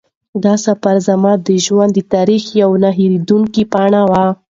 [0.43, 4.23] دا سفر زما د ژوند د تاریخ یوه نه هېرېدونکې پاڼه وه.